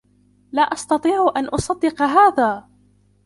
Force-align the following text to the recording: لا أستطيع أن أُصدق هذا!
لا 0.51 0.61
أستطيع 0.61 1.33
أن 1.37 1.45
أُصدق 1.45 2.01
هذا! 2.01 2.67